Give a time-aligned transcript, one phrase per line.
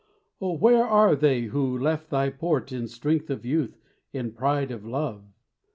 [0.41, 3.77] Oh, where are they who left thy port In strength of youth,
[4.13, 5.25] in pride of love?